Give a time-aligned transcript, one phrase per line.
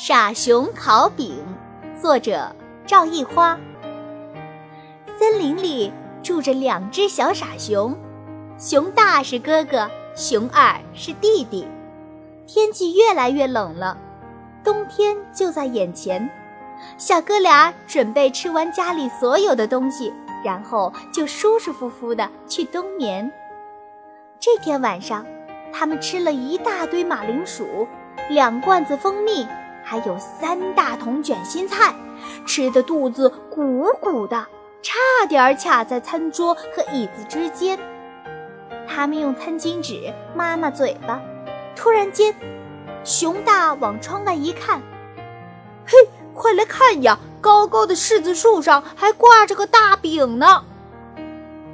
[0.00, 1.44] 傻熊烤饼，
[2.00, 2.54] 作者
[2.86, 3.58] 赵一花。
[5.18, 7.98] 森林里住着两只小傻熊，
[8.56, 11.66] 熊大是哥哥，熊二是弟弟。
[12.46, 13.98] 天气越来越冷了，
[14.62, 16.30] 冬天就在眼前。
[16.96, 23.28] 小哥俩准备吃完家里所有的东西，然后就舒舒服服的去冬眠。
[24.38, 25.26] 这天晚上，
[25.72, 27.84] 他们吃了一大堆马铃薯，
[28.30, 29.44] 两罐子蜂蜜。
[29.90, 31.94] 还有三大桶卷心菜，
[32.44, 34.46] 吃的肚子鼓鼓的，
[34.82, 37.78] 差点卡在餐桌和椅子之间。
[38.86, 41.18] 他们用餐巾纸抹抹嘴巴。
[41.74, 42.34] 突然间，
[43.02, 44.82] 熊大往窗外一看，
[45.86, 45.96] 嘿，
[46.34, 47.18] 快来看呀！
[47.40, 50.64] 高高的柿子树上还挂着个大饼呢。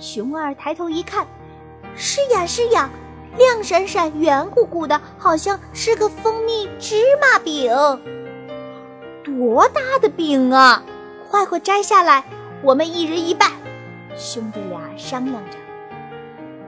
[0.00, 1.28] 熊二抬头一看，
[1.94, 2.90] 是呀是呀。
[3.36, 7.70] 亮闪闪、圆鼓鼓的，好像是个蜂蜜芝麻饼。
[9.24, 10.82] 多大的饼啊！
[11.30, 12.24] 快快摘下来，
[12.62, 13.50] 我们一人一半。
[14.16, 15.56] 兄弟俩商量着。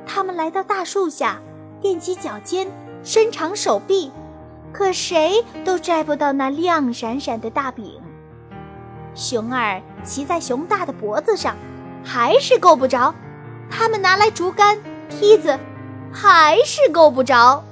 [0.06, 1.40] 他们来到大树下，
[1.82, 2.68] 踮起脚尖，
[3.02, 4.12] 伸长手臂，
[4.72, 8.00] 可谁都摘不到那亮闪闪的大饼。
[9.14, 11.56] 熊二骑在熊大的脖子上，
[12.04, 13.12] 还是够不着。
[13.68, 14.78] 他们拿来竹竿、
[15.10, 15.58] 梯子。
[16.12, 17.64] 还是够不着。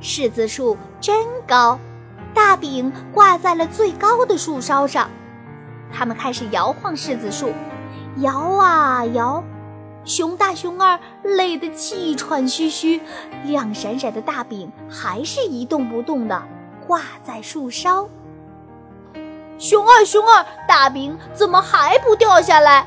[0.00, 1.78] 柿子树真高，
[2.34, 5.10] 大饼挂在了最高的树梢上。
[5.92, 7.52] 他们开始摇晃柿子树，
[8.16, 9.42] 摇啊摇，
[10.04, 13.00] 熊大熊二累得气喘吁吁，
[13.44, 16.42] 亮闪闪的大饼还是一动不动的
[16.86, 18.08] 挂在树梢。
[19.58, 22.86] 熊二熊二，大饼怎么还不掉下来？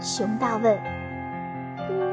[0.00, 0.93] 熊大问。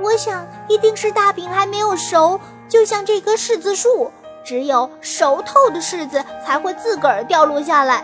[0.01, 4.11] 我想，一定是大饼还没有熟，就像这棵柿子树，
[4.43, 8.03] 只有熟透的柿子才会自个儿掉落下来。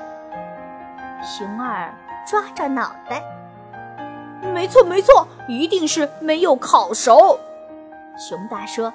[1.24, 1.92] 熊二
[2.26, 3.24] 抓着脑袋，
[4.54, 7.40] 没错没错，一定是没有烤熟。
[8.18, 8.94] 熊大说：“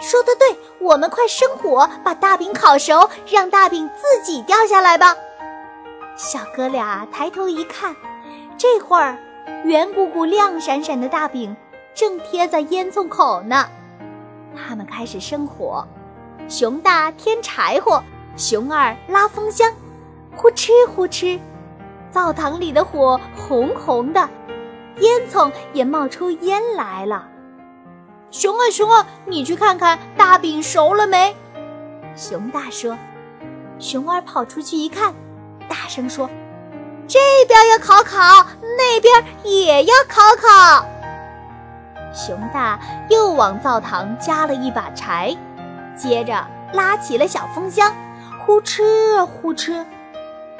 [0.00, 5.16] 说的对，我们快生火把大饼烤熟，让大饼自己掉下来吧。”
[6.16, 7.94] 小哥俩抬头一看，
[8.56, 9.18] 这会儿
[9.64, 11.56] 圆鼓鼓、亮闪闪的大饼。
[11.96, 13.66] 正贴在烟囱口呢，
[14.54, 15.88] 他们开始生火。
[16.46, 18.04] 熊大添柴火，
[18.36, 19.72] 熊二拉风箱，
[20.36, 21.40] 呼哧呼哧，
[22.10, 24.28] 灶堂里的火红红的，
[24.98, 27.26] 烟囱也冒出烟来了。
[28.30, 31.34] 熊二，熊二，你去看看大饼熟了没？
[32.14, 32.94] 熊大说。
[33.78, 35.14] 熊二跑出去一看，
[35.66, 36.28] 大声说
[37.08, 37.18] ：“这
[37.48, 40.86] 边要烤烤，那边也要烤烤。”
[42.16, 45.36] 熊大又往灶堂加了一把柴，
[45.94, 47.94] 接着拉起了小风箱，
[48.44, 49.84] 呼哧呼哧。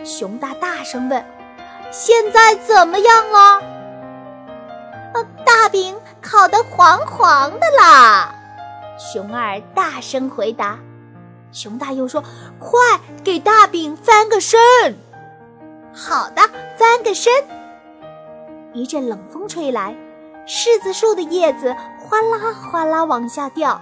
[0.05, 1.25] 熊大大声问
[1.91, 3.62] ：“现在怎么样了
[5.47, 8.34] ？”“大饼烤得黄黄的啦！”
[8.99, 10.78] 熊二大声回答。
[11.53, 12.22] 熊大又说
[12.61, 12.78] ：“快
[13.25, 14.61] 给大饼翻个身
[15.95, 16.43] ！”“好的，
[16.77, 17.33] 翻个身。”
[18.75, 19.97] 一阵冷风吹来。
[20.47, 23.81] 柿子树的叶子哗啦哗啦往下掉，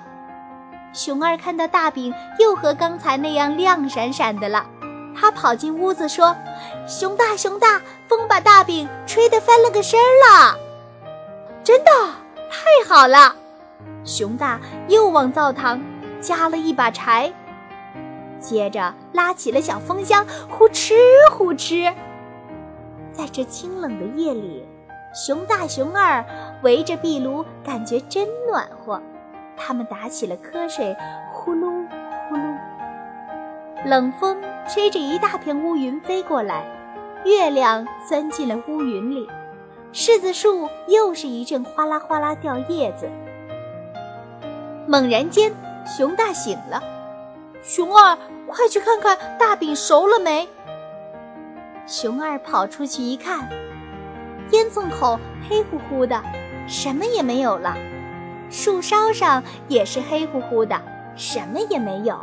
[0.94, 4.64] 熊二看到大饼又和刚才那样亮闪闪的了，
[5.14, 6.34] 他跑进屋子说
[6.88, 10.56] ：“熊大，熊大，风把大饼吹得翻了个身了！”
[11.62, 11.91] 真的
[12.50, 13.36] 太好了！
[14.02, 14.58] 熊大
[14.88, 15.82] 又往灶堂
[16.19, 17.31] 加了一把柴，
[18.41, 20.94] 接着拉起了小风箱，呼哧
[21.31, 21.92] 呼哧，
[23.12, 24.66] 在这清冷的夜里。
[25.14, 26.25] 熊大、熊二
[26.62, 29.00] 围着壁炉，感觉真暖和。
[29.56, 30.94] 他们打起了瞌睡，
[31.32, 31.86] 呼噜
[32.28, 32.58] 呼噜。
[33.86, 34.36] 冷风
[34.69, 36.64] 吹着一大片乌云飞过来，
[37.25, 39.30] 月亮钻进了乌云里。
[39.92, 43.08] 柿子树又是一阵哗啦哗啦掉叶子。
[44.88, 45.52] 猛然间，
[45.87, 46.82] 熊大醒了。
[47.62, 48.19] 熊二，
[48.49, 50.49] 快去看看大饼熟了没？
[51.87, 53.49] 熊二跑出去一看。
[54.50, 55.19] 烟囱口
[55.49, 56.23] 黑乎乎的，
[56.67, 57.75] 什么也没有了；
[58.50, 60.81] 树梢上也是黑乎乎的，
[61.17, 62.17] 什么也没有。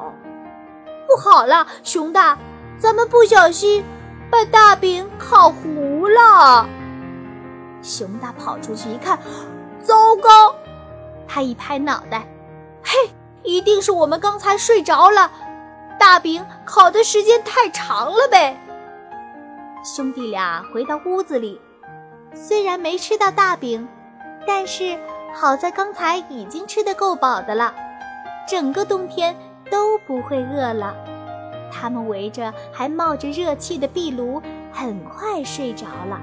[1.07, 2.37] 不好了，熊大，
[2.77, 3.83] 咱们不小心
[4.29, 6.65] 把大饼烤糊了。
[7.81, 9.19] 熊大跑出去一看，
[9.81, 10.55] 糟糕！
[11.27, 12.25] 他一拍脑袋，
[12.83, 13.09] 嘿，
[13.43, 15.29] 一定是我们刚才睡着了，
[15.99, 18.57] 大饼烤的时间太长了呗。
[19.83, 21.59] 兄弟俩回到屋子里。
[22.33, 23.87] 虽然没吃到大饼，
[24.47, 24.97] 但是
[25.33, 27.73] 好在刚才已经吃得够饱的了，
[28.47, 29.35] 整个冬天
[29.69, 30.95] 都不会饿了。
[31.71, 34.41] 他们围着还冒着热气的壁炉，
[34.71, 36.19] 很快睡着了。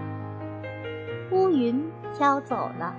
[1.30, 2.94] 乌云飘走了，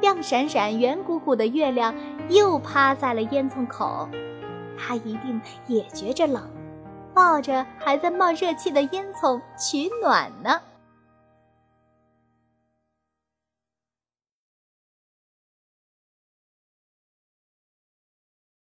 [0.00, 1.94] 亮闪闪、圆鼓鼓的月亮
[2.28, 4.08] 又趴在了烟囱口，
[4.78, 6.42] 它一定也觉着冷，
[7.14, 10.60] 抱着还在冒热气的烟囱取暖呢。